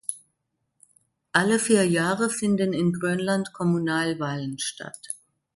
[1.31, 5.09] Alle vier Jahre finden in Grönland Kommunalwahlen statt.